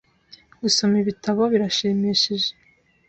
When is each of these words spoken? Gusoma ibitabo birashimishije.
Gusoma 0.61 0.95
ibitabo 1.03 1.41
birashimishije. 1.53 2.49